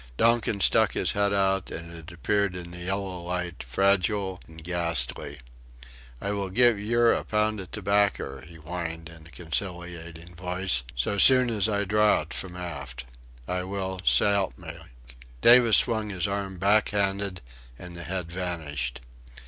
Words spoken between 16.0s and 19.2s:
his arm backhanded and the head vanished.